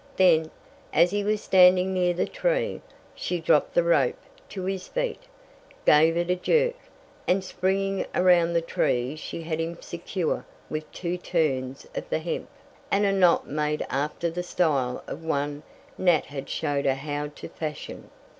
[0.17, 0.49] Then,
[0.91, 2.81] as he was standing near the tree,
[3.13, 4.17] she dropped the rope
[4.49, 5.19] to his feet,
[5.85, 6.73] gave it a jerk,
[7.27, 12.49] and springing around the tree she had him secure with two turns of the hemp,
[12.89, 15.61] and a knot made after the style of one
[15.99, 18.09] Nat had showed her how to fashion.